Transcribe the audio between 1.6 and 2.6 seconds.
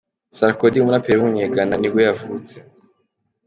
nibwo yavutse.